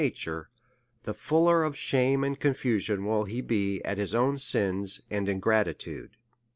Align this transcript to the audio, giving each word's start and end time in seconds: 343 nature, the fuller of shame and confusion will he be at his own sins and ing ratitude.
343 0.01 0.33
nature, 0.33 0.49
the 1.03 1.13
fuller 1.13 1.63
of 1.63 1.77
shame 1.77 2.23
and 2.23 2.39
confusion 2.39 3.05
will 3.05 3.25
he 3.25 3.39
be 3.39 3.83
at 3.85 3.99
his 3.99 4.15
own 4.15 4.35
sins 4.35 5.03
and 5.11 5.29
ing 5.29 5.39
ratitude. 5.41 6.17